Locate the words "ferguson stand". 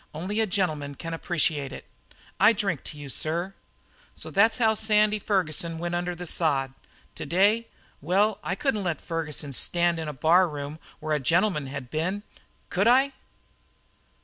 8.99-9.99